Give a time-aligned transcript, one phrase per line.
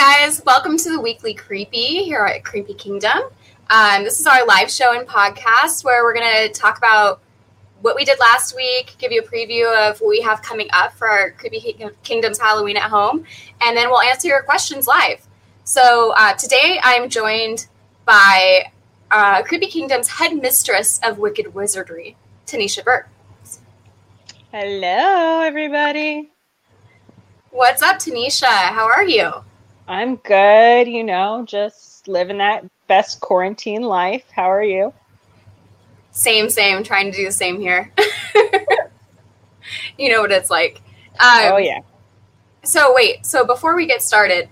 [0.00, 3.18] Guys, welcome to the weekly Creepy here at Creepy Kingdom.
[3.68, 7.20] Um, this is our live show and podcast where we're going to talk about
[7.82, 10.94] what we did last week, give you a preview of what we have coming up
[10.94, 13.26] for our Creepy Kingdoms Halloween at home,
[13.60, 15.20] and then we'll answer your questions live.
[15.64, 17.66] So uh, today I'm joined
[18.06, 18.72] by
[19.10, 23.10] uh, Creepy Kingdom's head mistress of Wicked Wizardry, Tanisha Burke.
[24.50, 26.30] Hello, everybody.
[27.50, 28.46] What's up, Tanisha?
[28.46, 29.44] How are you?
[29.90, 34.22] I'm good, you know, just living that best quarantine life.
[34.30, 34.94] How are you?
[36.12, 36.84] Same, same.
[36.84, 37.92] Trying to do the same here.
[39.98, 40.80] you know what it's like.
[41.18, 41.80] Um, oh yeah.
[42.62, 43.26] So wait.
[43.26, 44.48] So before we get started,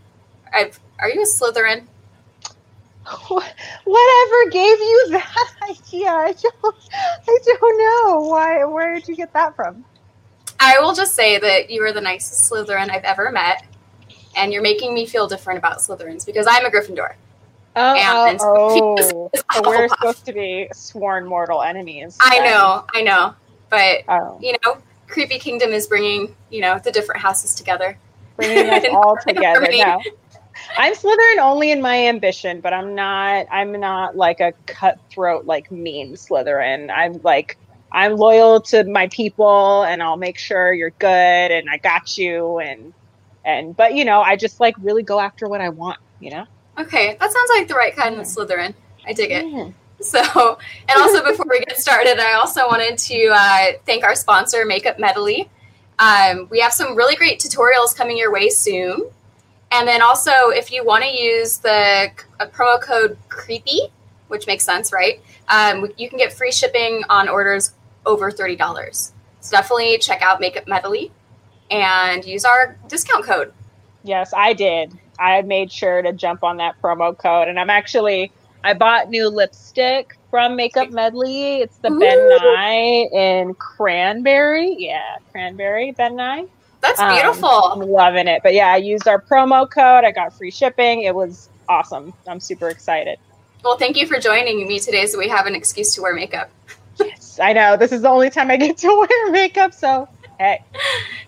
[0.52, 1.86] I've, are you a Slytherin?
[3.28, 6.10] Whatever gave you that idea?
[6.10, 6.76] I don't.
[7.28, 8.28] I don't know.
[8.28, 8.64] Why?
[8.64, 9.84] Where did you get that from?
[10.58, 13.64] I will just say that you are the nicest Slytherin I've ever met
[14.38, 17.14] and you're making me feel different about Slytherins because I'm a Gryffindor.
[17.76, 19.30] Oh, and oh, oh.
[19.52, 22.16] so we're supposed to be sworn mortal enemies.
[22.20, 23.34] I know, I know,
[23.70, 24.38] but oh.
[24.40, 27.98] you know, Creepy Kingdom is bringing you know the different houses together,
[28.36, 29.68] bringing us all together.
[29.70, 30.00] No.
[30.76, 33.46] I'm Slytherin only in my ambition, but I'm not.
[33.50, 36.90] I'm not like a cutthroat, like mean Slytherin.
[36.90, 37.56] I'm like
[37.92, 41.06] I'm loyal to my people, and I'll make sure you're good,
[41.50, 42.92] and I got you, and
[43.48, 45.98] and but you know, I just like really go after what I want.
[46.20, 46.46] You know.
[46.78, 48.20] Okay, that sounds like the right kind yeah.
[48.20, 48.74] of Slytherin.
[49.06, 49.46] I dig it.
[49.46, 49.70] Yeah.
[50.00, 54.64] So, and also before we get started, I also wanted to uh, thank our sponsor,
[54.64, 55.50] Makeup Medley.
[55.98, 59.10] Um, we have some really great tutorials coming your way soon.
[59.72, 63.90] And then also, if you want to use the promo code CREEPY,
[64.28, 65.20] which makes sense, right?
[65.48, 67.72] Um, you can get free shipping on orders
[68.06, 69.12] over $30.
[69.40, 71.10] So definitely check out Makeup Medley
[71.70, 73.52] and use our discount code.
[74.04, 74.96] Yes, I did.
[75.18, 78.32] I made sure to jump on that promo code, and I'm actually
[78.64, 81.60] I bought new lipstick from Makeup Medley.
[81.60, 81.98] It's the Ooh.
[81.98, 84.74] Ben Nye in cranberry.
[84.78, 86.46] Yeah, cranberry Ben Nye.
[86.80, 87.48] That's beautiful.
[87.48, 88.42] Um, I'm loving it.
[88.42, 90.04] But yeah, I used our promo code.
[90.04, 91.02] I got free shipping.
[91.02, 92.12] It was awesome.
[92.26, 93.18] I'm super excited.
[93.64, 96.50] Well, thank you for joining me today so we have an excuse to wear makeup.
[97.00, 97.76] yes, I know.
[97.76, 100.08] This is the only time I get to wear makeup, so
[100.38, 100.62] Hey.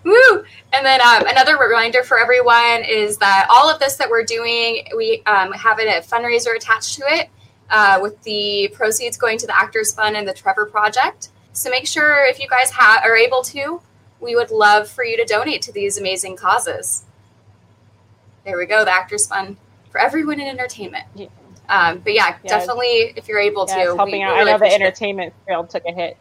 [0.05, 0.45] Woo!
[0.73, 4.87] And then um, another reminder for everyone is that all of this that we're doing,
[4.95, 7.29] we um, have a fundraiser attached to it
[7.69, 11.29] uh, with the proceeds going to the Actors Fund and the Trevor Project.
[11.53, 13.81] So make sure if you guys ha- are able to,
[14.21, 17.03] we would love for you to donate to these amazing causes.
[18.45, 19.57] There we go, the Actors Fund
[19.89, 21.05] for everyone in entertainment.
[21.15, 21.27] Yeah.
[21.67, 23.73] Um, but yeah, yeah, definitely if you're able to.
[23.73, 24.33] helping we, out.
[24.33, 26.17] We really I know the entertainment field took a hit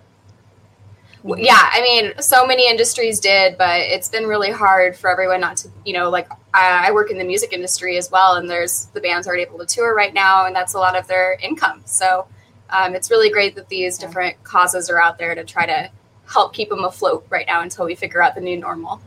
[1.39, 5.57] yeah i mean so many industries did but it's been really hard for everyone not
[5.57, 8.87] to you know like I, I, work in the music industry as well and there's
[8.87, 11.83] the bands aren't able to tour right now and that's a lot of their income.
[11.85, 12.27] So
[12.71, 15.91] um, it's really great that these different causes are out there to try to
[16.27, 19.01] help keep them afloat right now until we figure out the new normal.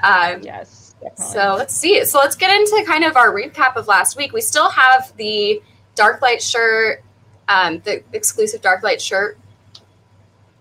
[0.00, 1.24] Um, yes definitely.
[1.24, 2.04] so let's see.
[2.04, 4.34] So let's get into kind of our recap of last week.
[4.34, 5.62] We still have the
[5.94, 7.02] dark light shirt
[7.48, 9.38] um, the exclusive dark light shirt.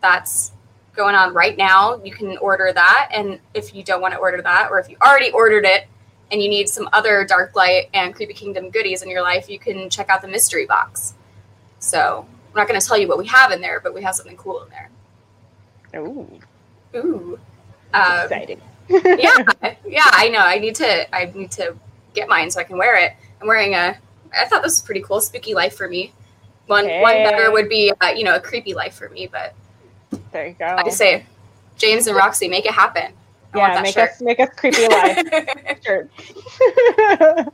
[0.01, 0.51] That's
[0.97, 2.01] going on right now.
[2.03, 3.09] You can order that.
[3.13, 5.87] And if you don't want to order that, or if you already ordered it
[6.31, 9.59] and you need some other Dark Light and Creepy Kingdom goodies in your life, you
[9.59, 11.13] can check out the mystery box.
[11.79, 14.15] So I'm not going to tell you what we have in there, but we have
[14.15, 14.89] something cool in there.
[16.01, 16.39] Ooh.
[16.95, 17.39] Ooh.
[17.93, 18.61] Um, exciting.
[18.89, 19.37] yeah,
[19.85, 20.39] yeah, I know.
[20.39, 21.15] I need to.
[21.15, 21.75] I need to
[22.13, 23.13] get mine so I can wear it.
[23.39, 23.97] I'm wearing a.
[24.37, 25.21] I thought this was pretty cool.
[25.21, 26.13] Spooky life for me.
[26.67, 27.01] One hey.
[27.01, 29.55] one better would be, uh, you know, a creepy life for me, but
[30.37, 30.65] there you go.
[30.65, 31.25] I say,
[31.77, 33.11] James and Roxy, make it happen.
[33.53, 34.11] I yeah, make shirt.
[34.11, 36.11] us make us creepy life shirt.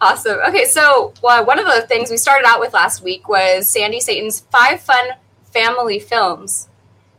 [0.00, 0.38] awesome.
[0.48, 4.00] Okay, so well, one of the things we started out with last week was Sandy
[4.00, 5.04] Satan's five fun
[5.52, 6.68] family films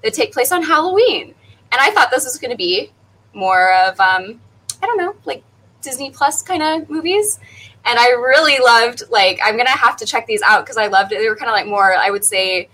[0.04, 1.36] that take place on Halloween,
[1.72, 2.92] and I thought this was going to be
[3.34, 4.40] more of um,
[4.82, 5.44] I don't know, like
[5.82, 7.40] Disney Plus kind of movies.
[7.84, 11.12] and I really loved like I'm gonna have to check these out because I loved
[11.12, 11.20] it.
[11.20, 12.70] They were kind of like more I would say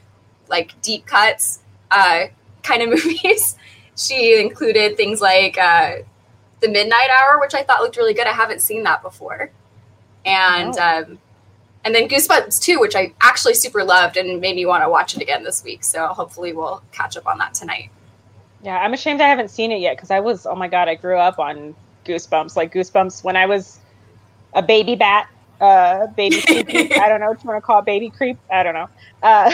[0.47, 1.60] like deep cuts
[1.91, 2.25] uh,
[2.63, 3.55] kind of movies.
[3.95, 5.97] she included things like uh,
[6.61, 8.27] the Midnight Hour, which I thought looked really good.
[8.27, 9.51] I haven't seen that before,
[10.25, 11.03] and oh.
[11.07, 11.19] um,
[11.83, 15.15] and then Goosebumps 2, which I actually super loved and made me want to watch
[15.15, 15.83] it again this week.
[15.83, 17.89] So hopefully we'll catch up on that tonight.
[18.63, 20.95] Yeah, I'm ashamed I haven't seen it yet because I was oh my god, I
[20.95, 23.79] grew up on Goosebumps, like Goosebumps when I was
[24.53, 25.27] a baby bat,
[25.61, 26.91] uh, baby creep.
[26.97, 28.37] I don't know what you want to call it, baby creep.
[28.51, 28.89] I don't know.
[29.23, 29.51] Uh,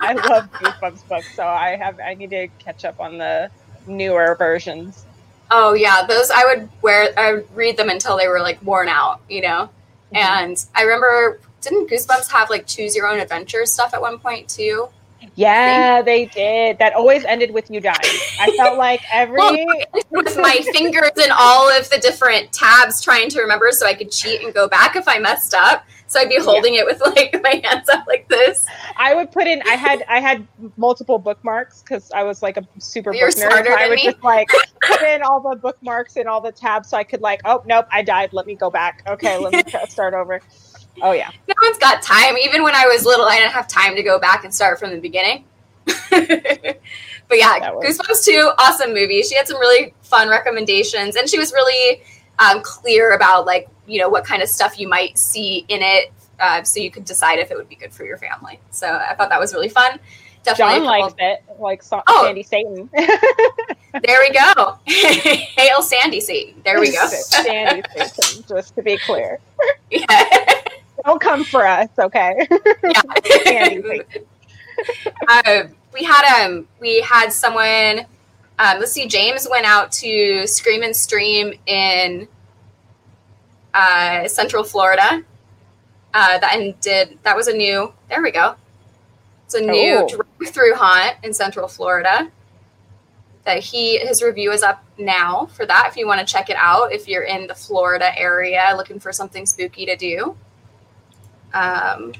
[0.00, 3.50] I love Goosebumps books, so I have I need to catch up on the
[3.86, 5.04] newer versions.
[5.50, 7.12] Oh yeah, those I would wear.
[7.18, 9.68] I would read them until they were like worn out, you know.
[10.12, 10.16] Mm-hmm.
[10.16, 14.48] And I remember, didn't Goosebumps have like choose your own adventure stuff at one point
[14.48, 14.88] too?
[15.36, 16.78] Yeah, they did.
[16.78, 17.98] That always ended with you dying.
[18.40, 19.56] I felt like every well,
[20.10, 24.10] with my fingers in all of the different tabs trying to remember so I could
[24.10, 25.84] cheat and go back if I messed up.
[26.06, 26.80] So I'd be holding yeah.
[26.80, 28.64] it with like my hands up like this.
[28.96, 29.62] I would put in.
[29.62, 33.66] I had I had multiple bookmarks because I was like a super You're book nerd.
[33.66, 34.04] So I would me.
[34.04, 34.48] just like
[34.82, 37.86] put in all the bookmarks and all the tabs so I could like, oh nope,
[37.90, 38.32] I died.
[38.32, 39.02] Let me go back.
[39.08, 40.40] Okay, let me start over.
[41.02, 41.30] Oh yeah.
[41.48, 42.36] No one's got time.
[42.38, 44.90] Even when I was little, I didn't have time to go back and start from
[44.90, 45.44] the beginning.
[46.10, 49.22] but yeah, Goosebumps 2, awesome movie.
[49.22, 52.02] She had some really fun recommendations and she was really
[52.38, 56.12] um, clear about like, you know, what kind of stuff you might see in it.
[56.40, 58.58] Uh, so you could decide if it would be good for your family.
[58.70, 59.98] So I thought that was really fun.
[60.42, 62.24] Definitely John likes it, like so- oh.
[62.26, 62.90] Sandy Satan.
[62.94, 64.78] there we go.
[64.86, 66.60] Hail Sandy Satan.
[66.64, 67.06] There we go.
[67.06, 69.38] Sandy Satan, just to be clear.
[69.90, 70.60] Yeah.
[71.04, 72.46] Don't come for us, okay?
[73.44, 73.78] Yeah.
[75.28, 78.06] uh, we had um we had someone
[78.58, 82.28] um, let's see James went out to Scream and Stream in
[83.72, 85.24] uh, Central Florida.
[86.12, 88.54] Uh, that and did that was a new there we go.
[89.46, 90.08] It's a new oh.
[90.08, 92.30] drive-through haunt in Central Florida.
[93.44, 95.88] That he his review is up now for that.
[95.90, 99.12] If you want to check it out, if you're in the Florida area looking for
[99.12, 100.36] something spooky to do.
[101.54, 102.12] Um,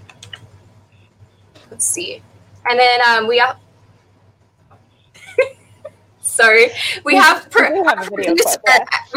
[1.71, 2.23] let's see.
[2.69, 3.59] And then um, we have.
[6.23, 6.69] Sorry,
[7.05, 8.59] we have, pro- we have producer,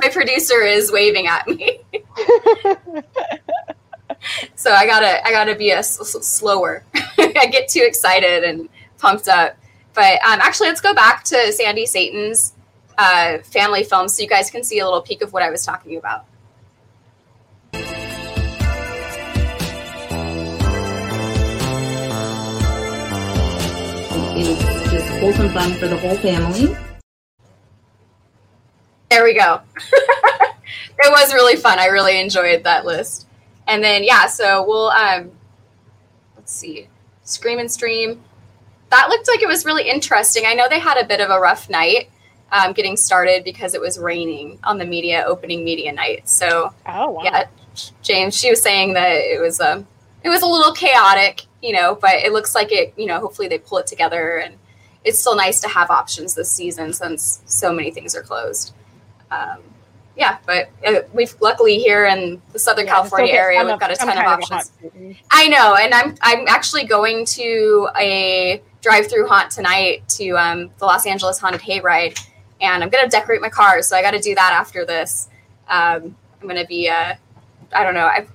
[0.01, 1.79] my producer is waving at me.
[4.55, 5.97] so I gotta I gotta be a s-
[6.27, 6.83] slower.
[7.17, 8.67] I get too excited and
[8.97, 9.57] pumped up.
[9.93, 12.53] But um, actually, let's go back to Sandy Satan's
[12.97, 15.65] uh, family film so you guys can see a little peek of what I was
[15.65, 16.25] talking about.
[25.27, 26.74] Wholesome fun for the whole family.
[29.09, 29.59] There we go.
[29.91, 31.79] it was really fun.
[31.79, 33.27] I really enjoyed that list.
[33.68, 35.31] And then yeah, so we'll um
[36.38, 36.88] let's see.
[37.25, 38.24] Scream and Stream.
[38.89, 40.44] That looked like it was really interesting.
[40.45, 42.09] I know they had a bit of a rough night
[42.53, 46.30] um, getting started because it was raining on the media opening media night.
[46.30, 47.23] So oh, wow.
[47.23, 47.47] yeah,
[48.01, 49.88] James, she was saying that it was a um,
[50.23, 53.47] it was a little chaotic you know, but it looks like it, you know, hopefully
[53.47, 54.56] they pull it together and
[55.07, 58.74] it's still nice to have options this season since so many things are closed.
[59.31, 59.59] Um,
[60.18, 63.95] yeah, but uh, we've luckily here in the Southern yeah, California area, we've got a
[63.95, 64.71] ton of options.
[65.31, 70.85] I know, and I'm I'm actually going to a drive-through haunt tonight to um, the
[70.85, 72.19] Los Angeles Haunted Hayride,
[72.59, 75.30] and I'm gonna decorate my car, so I got to do that after this.
[75.69, 77.14] Um, I'm gonna be, uh,
[77.73, 78.30] I don't know, I've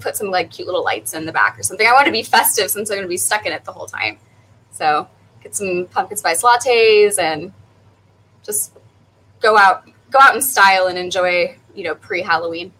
[0.00, 1.86] put some like cute little lights in the back or something.
[1.86, 3.86] I want to be festive since I'm going to be stuck in it the whole
[3.86, 4.18] time.
[4.72, 5.08] So
[5.46, 7.52] get some pumpkin spice lattes and
[8.42, 8.72] just
[9.40, 12.72] go out, go out in style and enjoy, you know, pre Halloween.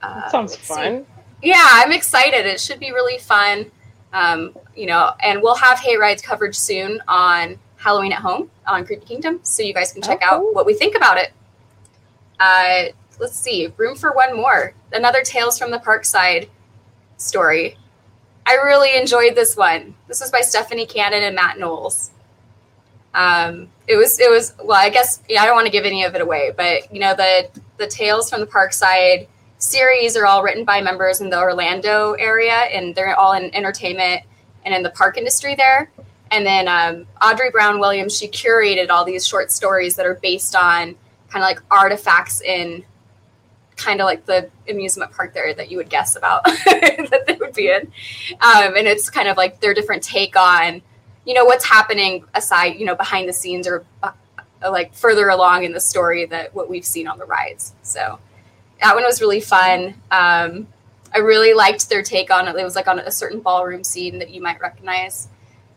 [0.00, 1.04] Uh, sounds fun.
[1.04, 1.50] See.
[1.50, 2.46] Yeah, I'm excited.
[2.46, 3.70] It should be really fun.
[4.14, 9.04] Um, you know, and we'll have Hayrides coverage soon on Halloween at Home on Creepy
[9.04, 11.32] Kingdom, so you guys can check out what we think about it.
[12.40, 12.84] Uh,
[13.20, 14.72] let's see, room for one more.
[14.92, 16.48] Another Tales from the Parkside
[17.18, 17.76] story.
[18.48, 19.94] I really enjoyed this one.
[20.06, 22.10] This was by Stephanie Cannon and Matt Knowles.
[23.12, 26.02] Um, it was it was well, I guess yeah, I don't want to give any
[26.04, 29.28] of it away, but you know the the Tales from the Parkside
[29.58, 34.22] series are all written by members in the Orlando area, and they're all in entertainment
[34.64, 35.90] and in the park industry there.
[36.30, 40.56] And then um, Audrey Brown Williams, she curated all these short stories that are based
[40.56, 40.94] on
[41.28, 42.82] kind of like artifacts in
[43.78, 47.54] kind of like the amusement park there that you would guess about that they would
[47.54, 47.82] be in.
[48.40, 50.82] Um, and it's kind of like their different take on,
[51.24, 54.10] you know, what's happening aside, you know, behind the scenes or uh,
[54.62, 57.74] like further along in the story that what we've seen on the rides.
[57.82, 58.18] So
[58.82, 59.94] that one was really fun.
[60.10, 60.66] Um,
[61.14, 62.56] I really liked their take on it.
[62.56, 65.28] It was like on a certain ballroom scene that you might recognize.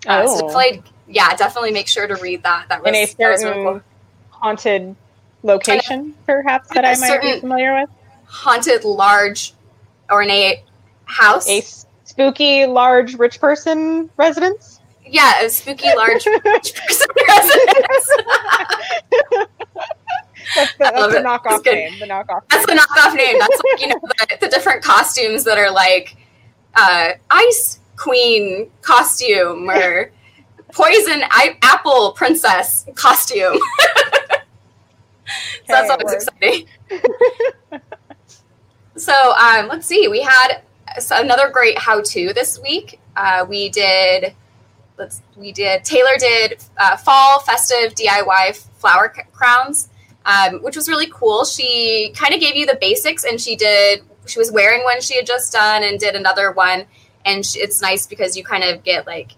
[0.07, 0.35] Uh, Oh.
[0.39, 2.67] So definitely, yeah, definitely make sure to read that.
[2.69, 3.81] That was, In a certain really cool.
[4.29, 4.95] haunted
[5.43, 7.89] location, perhaps that I might be familiar with.
[8.25, 9.53] haunted, large,
[10.11, 10.59] ornate
[11.05, 11.47] house.
[11.49, 11.61] A
[12.05, 14.79] spooky, large, rich person residence.
[15.05, 18.09] Yeah, a spooky, large rich person residence.
[20.55, 21.75] That's the, that's the knockoff good.
[21.75, 21.99] name.
[21.99, 22.41] The knockoff.
[22.49, 23.37] That's the knockoff name.
[23.39, 26.17] That's like you know the, the different costumes that are like
[26.75, 30.11] uh, ice queen costume or
[30.73, 33.59] poison I- apple princess costume.
[35.71, 36.67] So that's always exciting.
[38.97, 40.07] so um, let's see.
[40.07, 40.61] We had
[41.11, 42.99] another great how-to this week.
[43.15, 44.35] Uh, we did.
[44.97, 45.21] Let's.
[45.35, 45.83] We did.
[45.83, 49.89] Taylor did uh, fall festive DIY flower c- crowns
[50.25, 51.45] um, which was really cool.
[51.45, 54.01] She kind of gave you the basics, and she did.
[54.27, 56.85] She was wearing one she had just done, and did another one.
[57.25, 59.31] And she, it's nice because you kind of get like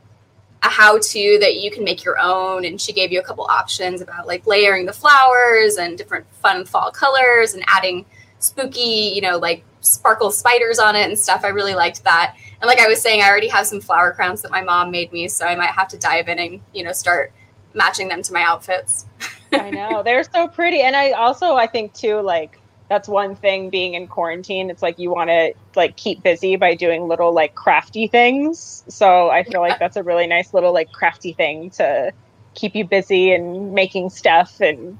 [0.64, 2.66] a how-to that you can make your own.
[2.66, 6.66] And she gave you a couple options about like layering the flowers and different fun
[6.66, 8.06] fall colors, and adding
[8.40, 11.42] spooky, you know, like sparkle spiders on it and stuff.
[11.44, 12.36] I really liked that.
[12.62, 15.12] And like I was saying, I already have some flower crowns that my mom made
[15.12, 17.34] me, so I might have to dive in and you know start
[17.74, 19.06] matching them to my outfits.
[19.52, 22.60] I know they're so pretty, and I also I think too like
[22.94, 24.70] that's one thing being in quarantine.
[24.70, 28.84] It's like you want to like keep busy by doing little like crafty things.
[28.88, 32.12] So I feel like that's a really nice little like crafty thing to
[32.54, 35.00] keep you busy and making stuff and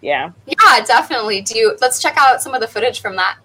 [0.00, 0.32] yeah.
[0.46, 1.42] Yeah, definitely.
[1.42, 3.38] Do you, let's check out some of the footage from that.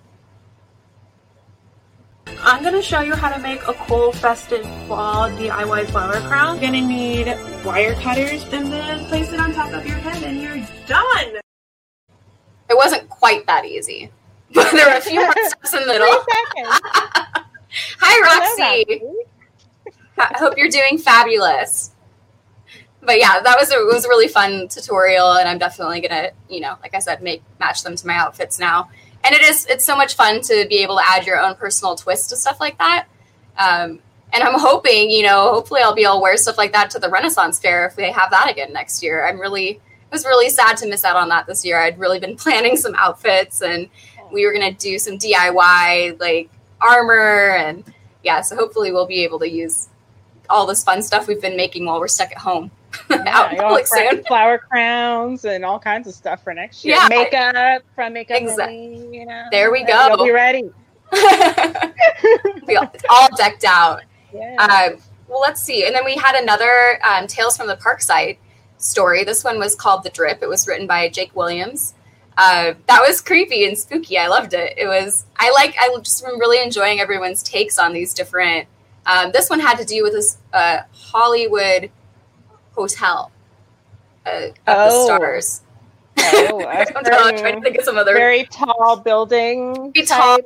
[2.42, 6.60] I'm going to show you how to make a cool festive fall DIY flower crown.
[6.60, 10.24] You're going to need wire cutters and then place it on top of your head
[10.24, 11.43] and you're done.
[12.74, 14.10] It wasn't quite that easy,
[14.52, 16.08] but there were a few more steps in the middle.
[18.00, 19.04] Hi, Roxy.
[20.18, 21.92] I hope you're doing fabulous.
[23.04, 26.32] But yeah, that was a it was a really fun tutorial, and I'm definitely gonna,
[26.50, 28.90] you know, like I said, make match them to my outfits now.
[29.24, 31.96] And it is it's so much fun to be able to add your own personal
[31.96, 33.06] twist to stuff like that.
[33.56, 34.00] Um,
[34.34, 37.00] and I'm hoping, you know, hopefully I'll be able to wear stuff like that to
[37.00, 39.28] the Renaissance Fair if they have that again next year.
[39.28, 39.80] I'm really
[40.14, 41.78] was really sad to miss out on that this year.
[41.82, 43.90] I'd really been planning some outfits, and
[44.32, 47.84] we were gonna do some DIY like armor and
[48.24, 48.40] yeah.
[48.42, 49.90] So hopefully we'll be able to use
[50.50, 52.70] all this fun stuff we've been making while we're stuck at home
[53.10, 54.24] out in Yeah, public cra- soon.
[54.28, 56.96] flower crowns and all kinds of stuff for next year.
[56.96, 57.08] Yeah.
[57.10, 58.42] Makeup from makeup.
[58.42, 59.46] Exact- Lily, you know.
[59.52, 60.08] There we go.
[60.10, 60.70] You'll be ready.
[62.68, 64.02] we all, all decked out.
[64.34, 64.56] Yeah.
[64.92, 65.86] Um, well, let's see.
[65.86, 68.38] And then we had another um, Tales from the Parkside
[68.78, 69.24] story.
[69.24, 70.40] This one was called The Drip.
[70.42, 71.94] It was written by Jake Williams.
[72.38, 74.18] Uh, that was creepy and spooky.
[74.18, 74.74] I loved it.
[74.78, 75.26] It was.
[75.38, 75.76] I like.
[75.80, 78.68] I just am really enjoying everyone's takes on these different.
[79.06, 81.92] Um, this one had to do with this uh, Hollywood
[82.74, 83.32] hotel
[84.26, 85.06] uh, of the Oh.
[85.06, 85.62] stars.
[86.18, 86.86] Oh, I.
[86.96, 87.04] I'm
[87.36, 90.40] trying to think of some other very tall building Very tall.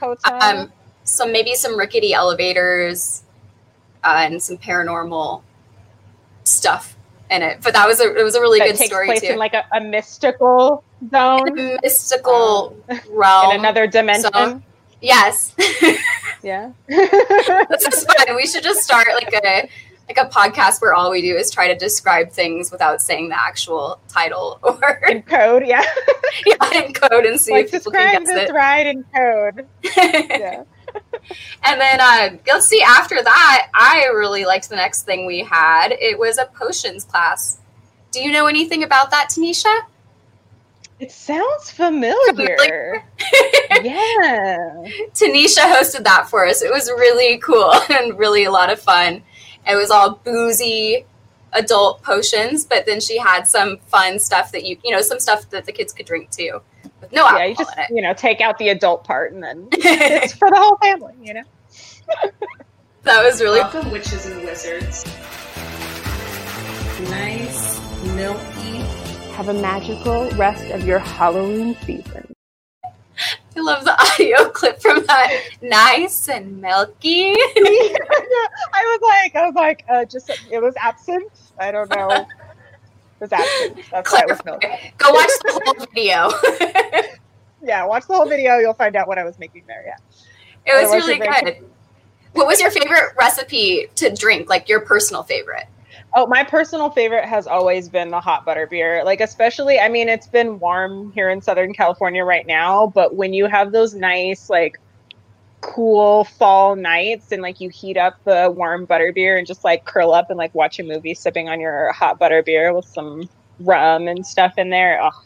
[0.00, 0.42] hotel.
[0.42, 0.72] um,
[1.04, 3.22] some maybe some rickety elevators
[4.02, 5.42] uh, and some paranormal
[6.44, 6.96] stuff
[7.30, 7.58] in it.
[7.62, 9.28] But that was a it was a really that good takes story place too.
[9.28, 13.50] in like a, a mystical zone a mystical Um, realm.
[13.52, 14.30] in another dimension.
[14.32, 14.62] so-
[15.00, 15.54] yes,
[16.42, 16.72] yeah.
[16.88, 18.34] this is fun.
[18.36, 19.68] We should just start like a
[20.08, 23.38] like a podcast where all we do is try to describe things without saying the
[23.38, 25.84] actual title or in code, yeah.
[26.46, 29.66] yeah, in code and see like if people can describe guess this ride in code.
[29.96, 30.62] Yeah.
[31.64, 32.82] And then uh, let's see.
[32.82, 35.92] After that, I really liked the next thing we had.
[35.92, 37.58] It was a potions class.
[38.10, 39.82] Do you know anything about that, Tanisha?
[41.00, 42.16] It sounds familiar.
[42.28, 43.04] Familiar?
[43.82, 44.84] yeah.
[45.12, 46.62] Tanisha hosted that for us.
[46.62, 49.22] It was really cool and really a lot of fun.
[49.66, 51.04] It was all boozy
[51.52, 55.48] adult potions, but then she had some fun stuff that you you know some stuff
[55.50, 56.60] that the kids could drink too,
[57.12, 60.50] no Yeah, you just you know take out the adult part and then it's for
[60.50, 61.14] the whole family.
[61.22, 61.44] You know.
[63.02, 65.04] that was really Welcome, witches and wizards.
[67.10, 67.80] Nice,
[68.14, 68.78] milky.
[69.34, 72.34] Have a magical rest of your Halloween season.
[73.56, 75.42] I love the audio clip from that.
[75.62, 77.34] Nice and milky.
[77.36, 77.94] I
[78.74, 81.52] was like, I was like, uh, just it was absinthe.
[81.58, 82.26] I don't know.
[83.20, 83.90] Was absinthe.
[83.90, 84.62] That's why it was milk.
[84.98, 86.30] Go watch the whole video.
[87.62, 88.58] Yeah, watch the whole video.
[88.58, 89.84] You'll find out what I was making there.
[89.84, 89.96] Yeah.
[90.64, 91.64] It was really good.
[92.32, 94.48] What was your favorite recipe to drink?
[94.48, 95.66] Like your personal favorite?
[96.14, 99.04] Oh, my personal favorite has always been the hot butter beer.
[99.04, 103.32] Like, especially, I mean, it's been warm here in Southern California right now, but when
[103.34, 104.80] you have those nice, like,
[105.60, 109.84] cool fall nights and like you heat up the warm butter beer and just like
[109.84, 113.28] curl up and like watch a movie sipping on your hot butter beer with some
[113.60, 115.00] rum and stuff in there.
[115.02, 115.24] Oh,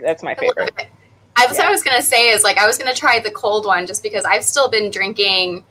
[0.00, 0.88] that's my favorite.
[1.36, 1.68] I was, yeah.
[1.68, 4.24] I was gonna say is like I was gonna try the cold one just because
[4.24, 5.64] I've still been drinking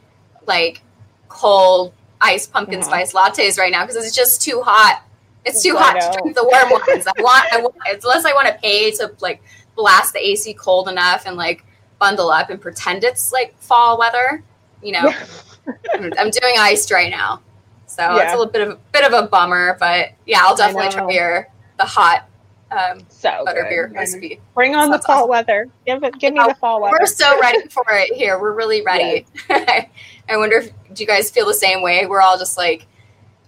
[0.46, 0.82] like
[1.28, 2.88] cold iced pumpkin mm-hmm.
[2.88, 5.04] spice lattes right now because it's just too hot.
[5.44, 7.06] It's too hot to drink the warm ones.
[7.06, 9.44] I want, I want unless I want to pay to like
[9.76, 11.66] blast the AC cold enough and like
[12.00, 14.44] bundle up and pretend it's like fall weather.
[14.82, 15.14] You know,
[15.94, 17.42] I'm doing iced right now,
[17.88, 18.24] so yeah.
[18.24, 19.78] it's a little bit of a bit of a bummer.
[19.80, 21.48] But yeah, I'll definitely try your
[21.78, 22.28] the hot
[22.72, 24.40] um, so butterbeer recipe.
[24.54, 25.30] Bring on the fall awesome.
[25.30, 25.70] weather.
[25.86, 26.98] Give it, give me the fall weather.
[27.00, 28.40] We're so ready for it here.
[28.40, 29.26] We're really ready.
[29.50, 29.88] Yes.
[30.30, 32.06] I wonder if do you guys feel the same way?
[32.06, 32.88] We're all just like,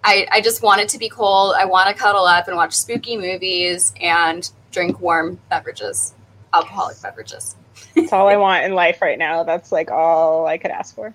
[0.03, 1.55] I, I just want it to be cold.
[1.57, 6.13] I want to cuddle up and watch spooky movies and drink warm beverages,
[6.53, 7.55] alcoholic beverages.
[7.95, 9.43] That's all I want in life right now.
[9.43, 11.13] That's like all I could ask for.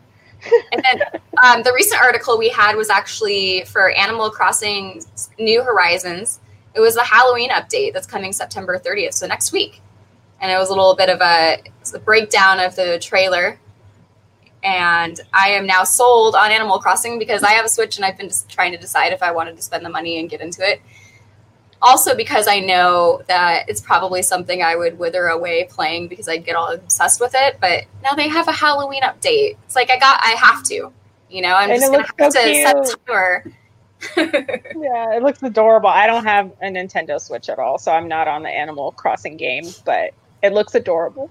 [0.72, 1.02] and then
[1.42, 5.02] um, the recent article we had was actually for Animal Crossing
[5.38, 6.40] New Horizons.
[6.74, 9.80] It was the Halloween update that's coming September 30th, so next week.
[10.40, 11.62] And it was a little bit of a,
[11.94, 13.60] a breakdown of the trailer
[14.64, 18.16] and I am now sold on Animal Crossing because I have a Switch and I've
[18.16, 20.80] been trying to decide if I wanted to spend the money and get into it.
[21.82, 26.44] Also, because I know that it's probably something I would wither away playing because I'd
[26.44, 27.58] get all obsessed with it.
[27.60, 29.56] But now they have a Halloween update.
[29.64, 30.92] It's like I got, I have to,
[31.28, 32.86] you know, I'm and just gonna have so to cute.
[32.86, 33.44] set timer.
[34.16, 35.88] yeah, it looks adorable.
[35.88, 39.36] I don't have a Nintendo Switch at all, so I'm not on the Animal Crossing
[39.36, 40.12] game, but
[40.42, 41.30] it looks adorable.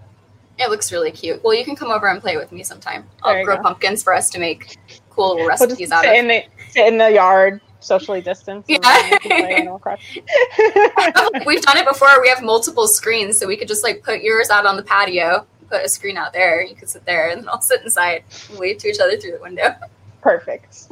[0.57, 1.43] It looks really cute.
[1.43, 3.05] Well, you can come over and play with me sometime.
[3.23, 3.63] I'll grow go.
[3.63, 4.77] pumpkins for us to make
[5.09, 6.13] cool little recipes we'll out of.
[6.13, 8.69] In the, sit in the yard, socially distanced.
[8.69, 8.79] Yeah.
[11.45, 12.21] We've done it before.
[12.21, 15.45] We have multiple screens, so we could just like put yours out on the patio,
[15.69, 16.63] put a screen out there.
[16.63, 19.31] You could sit there, and then I'll sit inside and wave to each other through
[19.31, 19.75] the window.
[20.21, 20.87] Perfect.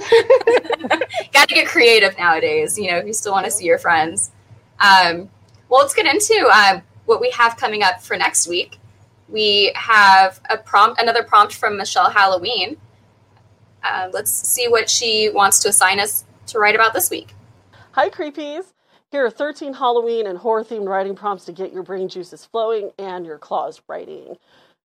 [1.32, 2.78] Got to get creative nowadays.
[2.78, 4.32] You know, if you still want to see your friends.
[4.80, 5.30] Um,
[5.70, 8.80] well, let's get into uh, what we have coming up for next week
[9.32, 12.78] we have a prompt, another prompt from Michelle Halloween.
[13.84, 17.34] Uh, let's see what she wants to assign us to write about this week.
[17.92, 18.74] Hi, creepies.
[19.12, 22.92] Here are 13 Halloween and horror themed writing prompts to get your brain juices flowing
[23.00, 24.38] and your claws writing.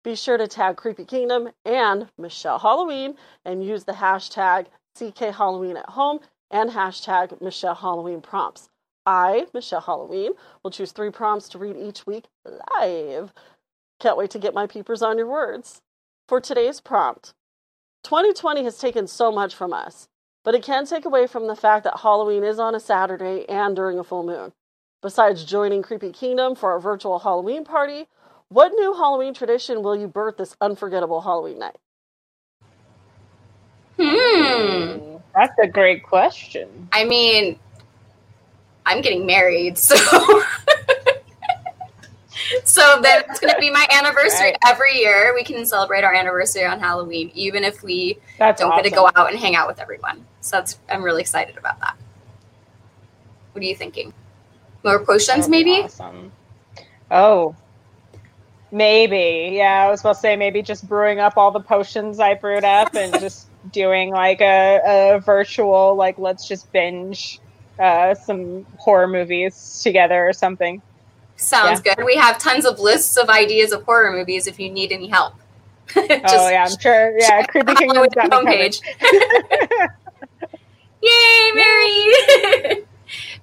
[0.04, 5.78] Be sure to tag Creepy Kingdom and Michelle Halloween and use the hashtag CK Halloween
[5.78, 6.19] at home
[6.52, 8.69] and hashtag Michelle Halloween prompts.
[9.06, 10.32] I, Michelle Halloween,
[10.63, 13.34] will choose three prompts to read each week live.
[13.99, 15.82] Can't wait to get my peepers on your words.
[16.28, 17.34] For today's prompt
[18.04, 20.08] 2020 has taken so much from us,
[20.43, 23.75] but it can take away from the fact that Halloween is on a Saturday and
[23.75, 24.53] during a full moon.
[25.01, 28.08] Besides joining Creepy Kingdom for our virtual Halloween party,
[28.49, 31.77] what new Halloween tradition will you birth this unforgettable Halloween night?
[33.99, 35.17] Hmm.
[35.36, 36.88] That's a great question.
[36.91, 37.60] I mean,
[38.86, 39.95] I'm getting married, so
[42.63, 44.58] so that's going to be my anniversary right.
[44.65, 45.34] every year.
[45.34, 48.84] We can celebrate our anniversary on Halloween, even if we that's don't awesome.
[48.84, 50.25] get to go out and hang out with everyone.
[50.41, 51.97] So that's I'm really excited about that.
[53.51, 54.13] What are you thinking?
[54.84, 55.84] More potions, maybe?
[55.84, 56.32] Awesome.
[57.10, 57.56] Oh,
[58.71, 59.51] maybe.
[59.56, 62.63] Yeah, I was supposed to say maybe just brewing up all the potions I brewed
[62.63, 67.39] up and just doing like a, a virtual like let's just binge
[67.79, 70.82] uh, some horror movies together or something.
[71.36, 71.96] Sounds yeah.
[71.96, 72.06] good.
[72.06, 75.36] We have tons of lists of ideas of horror movies if you need any help.
[75.96, 77.17] oh yeah, I'm sure.
[77.19, 78.82] Yeah, Creepy Kingdom's got homepage.
[81.02, 82.86] Yay, Mary!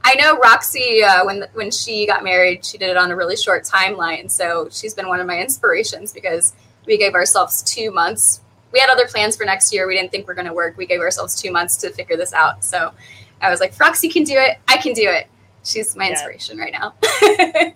[0.02, 3.36] I know Roxy uh, when when she got married, she did it on a really
[3.36, 4.30] short timeline.
[4.30, 6.54] So she's been one of my inspirations because
[6.86, 8.40] we gave ourselves two months.
[8.72, 9.86] We had other plans for next year.
[9.86, 10.76] We didn't think we are going to work.
[10.76, 12.64] We gave ourselves two months to figure this out.
[12.64, 12.92] So
[13.42, 14.58] I was like, Roxy can do it.
[14.68, 15.28] I can do it.
[15.64, 16.94] She's my inspiration right now.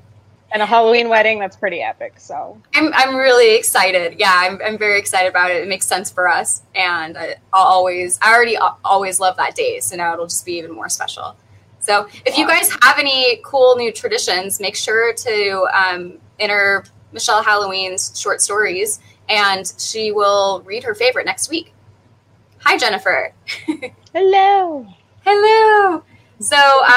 [0.54, 1.40] and a Halloween wedding.
[1.40, 2.14] That's pretty epic.
[2.18, 4.16] So I'm, I'm really excited.
[4.18, 5.62] Yeah, I'm, I'm very excited about it.
[5.62, 9.80] It makes sense for us, and I, I'll always I already always love that day.
[9.80, 11.36] So now it'll just be even more special.
[11.80, 17.42] So if you guys have any cool new traditions, make sure to um, enter Michelle
[17.42, 21.74] Halloween's short stories, and she will read her favorite next week.
[22.60, 23.34] Hi, Jennifer.
[24.14, 24.73] Hello.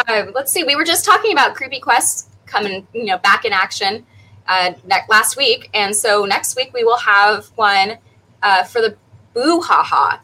[0.05, 0.63] Um, let's see.
[0.63, 4.05] We were just talking about creepy quests coming, you know, back in action
[4.47, 4.73] uh,
[5.09, 7.97] last week, and so next week we will have one
[8.43, 8.95] uh, for the
[9.33, 10.21] Boo Ha Ha.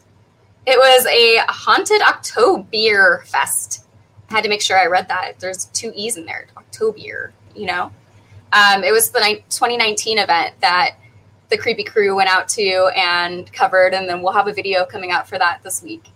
[0.66, 3.86] It was a haunted October fest.
[4.30, 5.38] I had to make sure I read that.
[5.38, 7.32] There's two e's in there, October.
[7.54, 7.92] You know,
[8.52, 10.96] um, it was the ni- 2019 event that
[11.50, 15.10] the creepy crew went out to and covered, and then we'll have a video coming
[15.10, 16.08] out for that this week.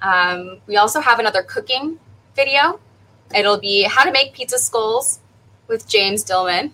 [0.00, 1.98] Um, we also have another cooking
[2.34, 2.80] video.
[3.34, 5.20] It'll be how to make pizza skulls
[5.68, 6.72] with James Dillman.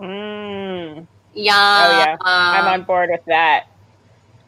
[0.00, 1.06] Mm.
[1.34, 3.66] Yeah, Oh yeah, I'm on board with that.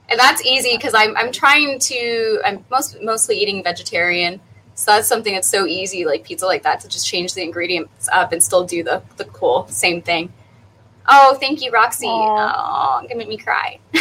[0.09, 4.41] and that's easy because I'm I'm trying to I'm most mostly eating vegetarian,
[4.75, 8.09] so that's something that's so easy like pizza like that to just change the ingredients
[8.13, 10.33] up and still do the the cool same thing.
[11.09, 12.07] Oh, thank you, Roxy.
[12.07, 12.99] Aw.
[13.01, 13.79] Oh, gonna make me cry.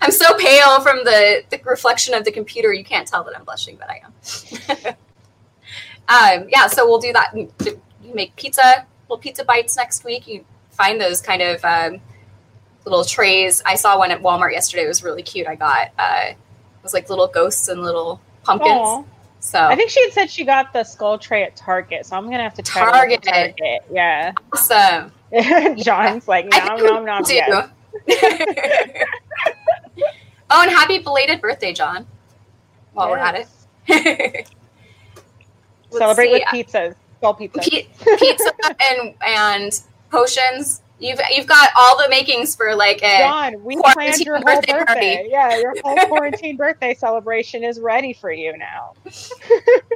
[0.00, 2.72] I'm so pale from the the reflection of the computer.
[2.72, 4.94] You can't tell that I'm blushing, but I am.
[6.08, 7.36] um, yeah, so we'll do that.
[7.36, 10.26] You make pizza, little pizza bites next week.
[10.26, 12.00] You find those kind of um,
[12.84, 13.62] little trays.
[13.66, 14.84] I saw one at Walmart yesterday.
[14.84, 15.46] It was really cute.
[15.46, 16.36] I got uh, it
[16.82, 18.72] was like little ghosts and little pumpkins.
[18.72, 19.04] Aw.
[19.40, 22.24] So I think she had said she got the skull tray at Target, so I'm
[22.24, 23.22] gonna have to try to Target.
[23.22, 23.82] Target.
[23.90, 24.32] Yeah.
[24.52, 25.12] awesome.
[25.76, 27.22] John's like nom nom nom.
[27.28, 27.68] Yes.
[30.50, 32.06] oh, and happy belated birthday, John.
[32.94, 33.46] While we're at
[33.86, 34.50] it.
[35.90, 36.32] Let's Celebrate see.
[36.32, 36.94] with pizzas.
[37.18, 37.60] Skull pizza.
[37.60, 38.52] Pi- pizza
[38.90, 40.82] and and potions.
[41.00, 44.62] You've you've got all the makings for like a John, we quarantine planned your whole
[44.62, 45.28] birthday.
[45.30, 48.94] Yeah, your whole quarantine birthday celebration is ready for you now.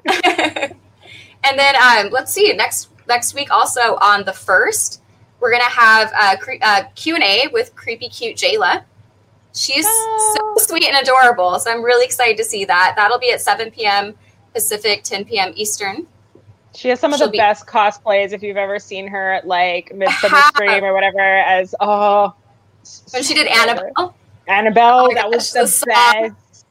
[0.24, 5.00] and then um, let's see next next week also on the first
[5.40, 8.84] we're gonna have a cre- uh, q&a with creepy cute jayla
[9.54, 10.54] she's Oh.
[10.56, 13.70] so sweet and adorable so i'm really excited to see that that'll be at 7
[13.72, 14.14] p.m
[14.52, 16.06] pacific 10 p.m eastern
[16.74, 19.46] She has some of She'll the be- best cosplays if you've ever seen her at
[19.46, 20.40] like Midsummer.
[20.48, 22.34] Scream or whatever as oh
[23.12, 24.14] when she did annabelle
[24.48, 26.66] Annabelle, Oh that was gosh, the the best.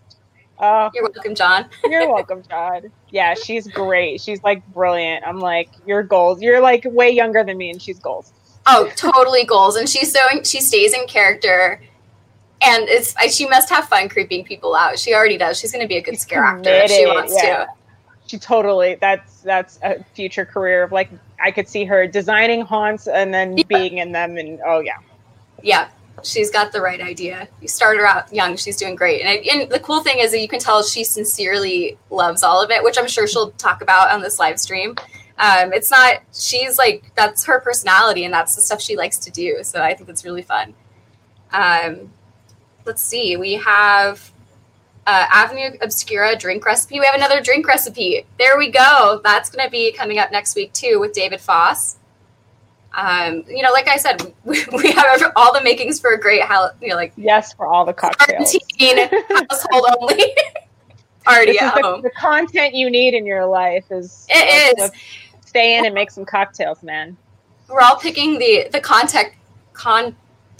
[0.59, 2.91] Oh, you're welcome john you're welcome, John.
[3.09, 4.21] Yeah, she's great.
[4.21, 5.25] She's like brilliant.
[5.25, 6.41] I'm like, you're goals.
[6.41, 8.31] You're like way younger than me, and she's goals.
[8.67, 11.81] oh totally goals and she's so she stays in character
[12.61, 15.87] and it's she must have fun creeping people out she already does she's going to
[15.87, 17.65] be a good She's scare actor if she wants yeah.
[17.65, 17.67] to
[18.27, 18.95] She totally.
[18.95, 21.09] That's that's a future career of like
[21.43, 23.63] I could see her designing haunts and then Yeah.
[23.67, 24.99] being in them, and oh yeah.
[25.63, 25.89] Yeah,
[26.23, 27.49] she's got the right idea.
[27.61, 29.21] You start her out young; she's doing great.
[29.23, 32.71] And, and the cool thing is that you can tell she sincerely loves all of
[32.71, 34.95] it, which I'm sure she'll talk about on this live stream.
[35.37, 39.31] Um, it's not she's like that's her personality, and that's the stuff she likes to
[39.31, 39.63] do.
[39.63, 40.73] So I think it's really fun.
[41.51, 42.11] Um,
[42.85, 44.31] let's see, we have
[45.07, 46.99] uh, Avenue Obscura drink recipe.
[46.99, 48.25] We have another drink recipe.
[48.37, 49.19] There we go.
[49.23, 51.97] That's going to be coming up next week too with David Foss
[52.93, 56.43] um, you know, like I said, we, we have all the makings for a great,
[56.43, 58.55] hou- you know, like Yes, for all the cocktails.
[58.79, 60.15] quarantine household only
[61.27, 62.01] is at the, home.
[62.01, 64.91] the content you need in your life is It is.
[65.45, 67.15] stay in and make some cocktails, man.
[67.69, 69.29] We're all picking the the content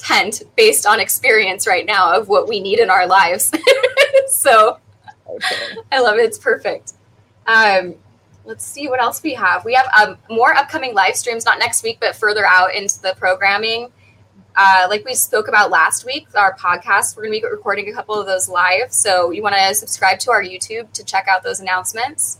[0.02, 3.52] content based on experience right now of what we need in our lives.
[4.28, 4.80] so
[5.32, 5.56] Okay.
[5.92, 6.26] I love it.
[6.26, 6.94] It's perfect.
[7.48, 7.96] Um,
[8.46, 9.64] let's see what else we have.
[9.66, 13.16] We have um, more upcoming live streams, not next week, but further out into the
[13.18, 13.92] programming.
[14.56, 17.94] Uh, like we spoke about last week, our podcast, we're going to be recording a
[17.94, 18.92] couple of those live.
[18.92, 22.40] So you want to subscribe to our YouTube to check out those announcements.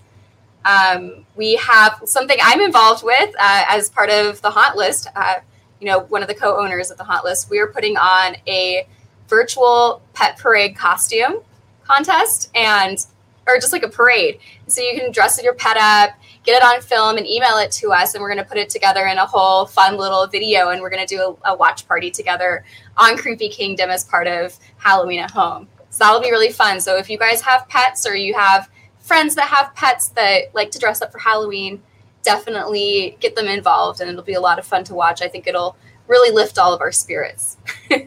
[0.66, 5.08] Um, we have something I'm involved with uh, as part of the Haunt List.
[5.16, 5.36] Uh,
[5.82, 7.50] you know, one of the co-owners of the Haunt List.
[7.50, 8.88] We are putting on a
[9.28, 11.42] virtual pet parade costume
[11.84, 13.04] contest and
[13.48, 14.40] or just like a parade.
[14.68, 16.12] So you can dress your pet up,
[16.44, 18.70] get it on film, and email it to us, and we're going to put it
[18.70, 21.88] together in a whole fun little video, and we're going to do a, a watch
[21.88, 22.64] party together
[22.98, 25.68] on Creepy Kingdom as part of Halloween at Home.
[25.90, 26.80] So that'll be really fun.
[26.80, 30.70] So if you guys have pets or you have friends that have pets that like
[30.72, 31.82] to dress up for Halloween,
[32.24, 35.22] definitely get them involved, and it'll be a lot of fun to watch.
[35.22, 35.76] I think it'll
[36.08, 37.58] really lift all of our spirits.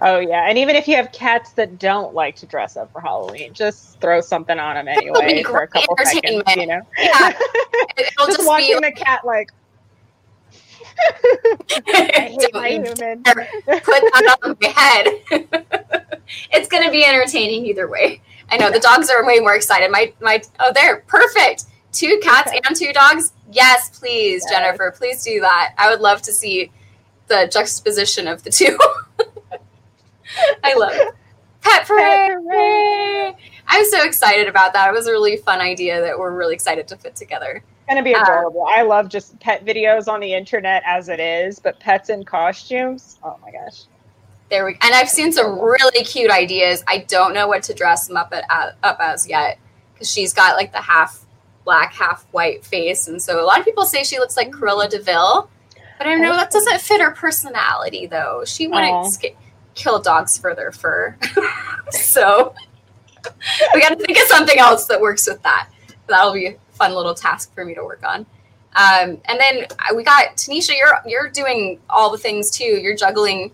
[0.00, 3.00] Oh yeah, and even if you have cats that don't like to dress up for
[3.00, 6.42] Halloween, just throw something on them anyway for a couple seconds.
[6.56, 7.32] You know, Yeah.
[7.96, 9.50] It'll just, just, watching the cat like
[11.86, 13.22] I hate my human.
[13.22, 15.06] put that on my head.
[16.52, 18.20] it's going to be entertaining either way.
[18.50, 19.90] I know the dogs are way more excited.
[19.90, 21.64] My my oh, they're perfect.
[21.92, 23.32] Two cats and two dogs.
[23.50, 24.50] Yes, please, Yes.
[24.50, 24.90] Jennifer.
[24.96, 25.74] Please do that.
[25.78, 26.70] I would love to see
[27.28, 28.78] the juxtaposition of the two.
[30.64, 31.14] I love it.
[31.60, 32.32] Pet parade.
[32.46, 33.34] parade.
[33.68, 34.88] I'm so excited about that.
[34.88, 37.62] It was a really fun idea that we're really excited to put together.
[37.64, 38.66] It's gonna be Uh, adorable.
[38.68, 43.18] I love just pet videos on the internet as it is, but pets in costumes.
[43.22, 43.82] Oh my gosh.
[44.50, 46.84] There we and I've seen some really cute ideas.
[46.86, 49.58] I don't know what to dress them up at, at up as yet
[49.94, 51.23] because she's got like the half
[51.64, 54.88] black, half white face, and so a lot of people say she looks like Cruella
[54.88, 55.48] de Vil.
[55.98, 58.42] But I know that doesn't fit her personality, though.
[58.44, 59.36] She wouldn't sk-
[59.74, 61.16] kill dogs for their fur.
[61.90, 62.54] so
[63.72, 65.70] we got to think of something else that works with that.
[66.08, 68.26] That'll be a fun little task for me to work on.
[68.76, 70.76] Um, and then we got Tanisha.
[70.76, 72.64] You're you're doing all the things too.
[72.64, 73.52] You're juggling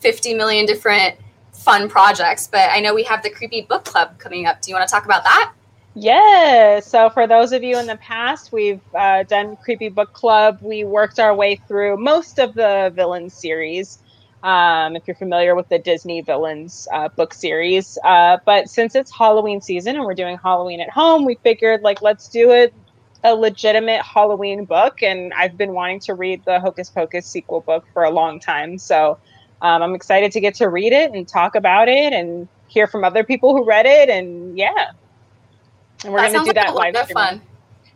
[0.00, 1.16] fifty million different
[1.52, 2.46] fun projects.
[2.46, 4.62] But I know we have the Creepy Book Club coming up.
[4.62, 5.52] Do you want to talk about that?
[5.94, 6.80] Yeah.
[6.80, 10.58] So for those of you in the past, we've uh, done Creepy Book Club.
[10.62, 13.98] We worked our way through most of the villain series.
[14.42, 19.12] Um, if you're familiar with the Disney villains uh, book series, uh, but since it's
[19.16, 22.74] Halloween season and we're doing Halloween at home, we figured like let's do it
[23.22, 24.94] a legitimate Halloween book.
[25.02, 28.78] And I've been wanting to read the Hocus Pocus sequel book for a long time,
[28.78, 29.20] so
[29.60, 33.04] um, I'm excited to get to read it and talk about it and hear from
[33.04, 34.08] other people who read it.
[34.08, 34.86] And yeah,
[36.04, 37.14] and we're going to do that like lot live stream.
[37.14, 37.42] fun.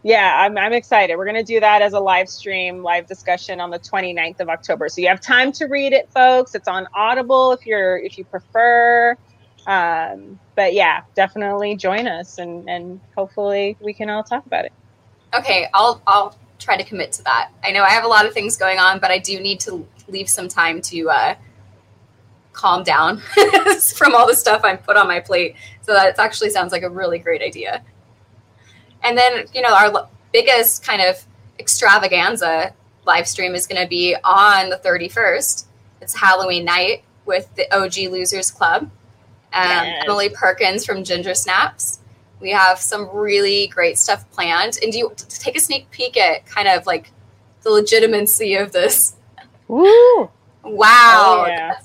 [0.02, 1.16] Yeah, I'm, I'm excited.
[1.16, 4.48] We're going to do that as a live stream, live discussion on the 29th of
[4.48, 4.88] October.
[4.88, 6.54] So you have time to read it, folks.
[6.54, 9.16] It's on Audible if you're if you prefer.
[9.66, 14.72] Um, but yeah, definitely join us and and hopefully we can all talk about it.
[15.34, 17.50] Okay, I'll I'll try to commit to that.
[17.64, 19.86] I know I have a lot of things going on, but I do need to
[20.06, 21.34] leave some time to uh,
[22.52, 23.18] calm down
[23.96, 25.56] from all the stuff I'm put on my plate.
[25.82, 27.82] So that actually sounds like a really great idea.
[29.06, 31.24] And then you know our biggest kind of
[31.58, 32.74] extravaganza
[33.06, 35.64] live stream is going to be on the 31st.
[36.00, 38.82] It's Halloween night with the OG Losers Club.
[38.82, 38.90] Um,
[39.62, 40.02] Yes.
[40.04, 42.00] Emily Perkins from Ginger Snaps.
[42.40, 44.78] We have some really great stuff planned.
[44.82, 47.10] And do you to take a sneak peek at kind of like
[47.62, 49.14] the legitimacy of this?
[49.68, 50.30] Woo!
[50.68, 51.44] Wow.
[51.44, 51.78] Oh, yeah.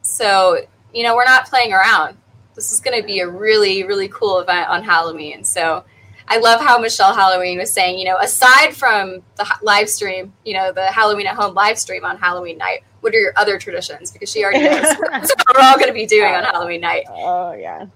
[0.00, 0.64] So,
[0.94, 2.16] you know, we're not playing around.
[2.54, 5.44] This is going to be a really, really cool event on Halloween.
[5.44, 5.84] So,
[6.28, 10.54] I love how Michelle Halloween was saying, you know, aside from the live stream, you
[10.54, 14.10] know, the Halloween at home live stream on Halloween night, what are your other traditions?
[14.10, 17.04] Because she already knows what we're all going to be doing on Halloween night.
[17.08, 17.86] Oh yeah.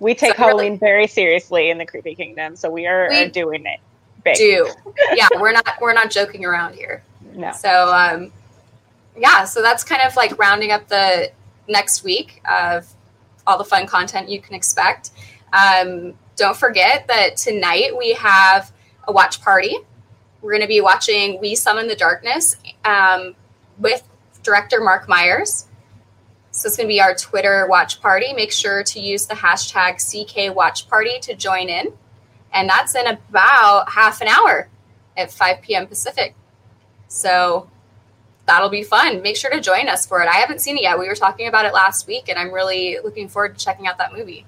[0.00, 3.24] We take So really- Halloween very seriously in the Creepy Kingdom, so we are, We
[3.24, 3.80] are doing it
[4.22, 4.36] big.
[4.36, 4.70] Do
[5.14, 7.02] yeah, we're not we're not joking around here.
[7.34, 7.52] No.
[7.52, 8.32] So um,
[9.16, 11.30] yeah, so that's kind of like rounding up the
[11.68, 12.86] next week of
[13.46, 15.10] all the fun content you can expect.
[15.52, 18.72] Um, don't forget that tonight we have
[19.06, 19.76] a watch party.
[20.40, 23.34] We're going to be watching We Summon the Darkness um,
[23.76, 24.08] with
[24.42, 25.66] director Marc Meyers.
[26.52, 28.32] So it's going to be our Twitter watch party.
[28.32, 31.92] Make sure to use the hashtag CK Watch Party to join in.
[32.54, 34.68] And that's in about half an hour
[35.16, 35.86] at 5 p.m.
[35.86, 36.34] Pacific.
[37.08, 37.68] So
[38.46, 39.22] that'll be fun.
[39.22, 40.28] Make sure to join us for it.
[40.28, 40.98] I haven't seen it yet.
[40.98, 43.98] We were talking about it last week, and I'm really looking forward to checking out
[43.98, 44.46] that movie.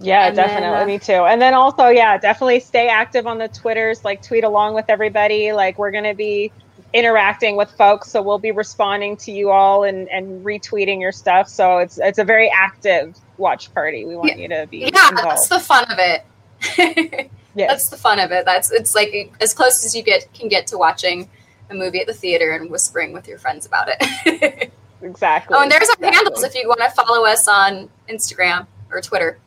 [0.00, 0.78] Yeah, And then, definitely.
[0.82, 1.24] uh, Me too.
[1.24, 5.52] And then also, yeah, definitely stay active on the Twitters, like tweet along with everybody.
[5.52, 6.50] Like we're gonna be
[6.92, 11.48] interacting with folks, so we'll be responding to you all and, and retweeting your stuff.
[11.48, 14.04] So it's it's a very active watch party.
[14.04, 17.30] We want you to be Yeah, that's the fun of it.
[17.56, 17.70] Yes.
[17.70, 18.44] That's the fun of it.
[18.44, 21.30] That's it's like as close as you get can get to watching
[21.70, 24.72] a movie at the theater and whispering with your friends about it.
[25.02, 25.56] exactly.
[25.56, 26.16] oh, and there's our Exactly.
[26.16, 29.38] handles if you want to follow us on Instagram or Twitter.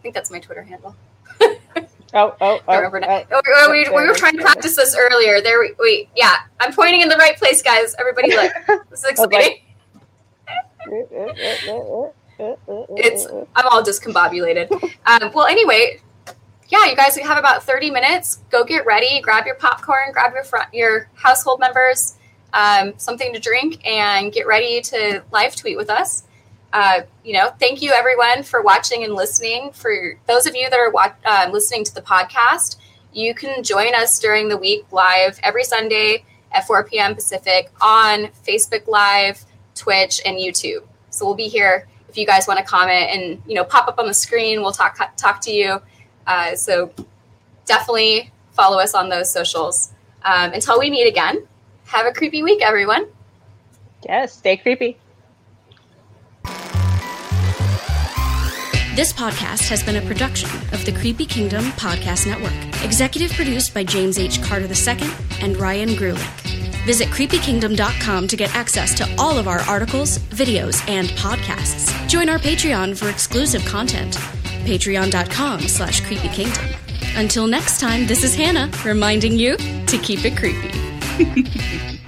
[0.00, 0.96] I think that's my Twitter handle.
[2.12, 3.22] Oh, oh, oh, I remember now.
[3.30, 3.40] oh.
[3.46, 5.40] Oh, we, we, we were trying to practice this earlier.
[5.40, 7.94] There, we, wait, yeah, I'm pointing in the right place, guys.
[8.00, 8.52] Everybody, look.
[8.90, 9.58] This is exciting.
[12.96, 14.72] It's I'm all discombobulated.
[15.06, 16.00] Um, well, anyway,
[16.68, 18.40] yeah, you guys we have about 30 minutes.
[18.50, 19.20] Go get ready.
[19.20, 20.10] Grab your popcorn.
[20.10, 22.16] Grab your front, your household members
[22.52, 26.24] um, something to drink, and get ready to live tweet with us.
[26.72, 29.72] Uh, you know, thank you everyone for watching and listening.
[29.72, 32.76] For those of you that are wa- uh, listening to the podcast,
[33.12, 37.14] you can join us during the week live every Sunday at 4 p.m.
[37.14, 40.84] Pacific on Facebook Live, Twitch, and YouTube.
[41.10, 43.98] So we'll be here if you guys want to comment and you know pop up
[43.98, 44.60] on the screen.
[44.60, 45.80] We'll talk talk to you.
[46.26, 46.92] Uh, so
[47.66, 49.92] definitely follow us on those socials.
[50.22, 51.46] Um, until we meet again,
[51.86, 53.06] have a creepy week, everyone.
[54.06, 54.98] Yes, stay creepy.
[59.00, 62.52] This podcast has been a production of the Creepy Kingdom Podcast Network,
[62.84, 64.42] executive produced by James H.
[64.42, 65.10] Carter II
[65.40, 66.84] and Ryan Grulick.
[66.84, 71.96] Visit creepykingdom.com to get access to all of our articles, videos, and podcasts.
[72.10, 74.16] Join our Patreon for exclusive content.
[74.66, 77.18] Patreon.com slash creepykingdom.
[77.18, 81.96] Until next time, this is Hannah reminding you to keep it creepy.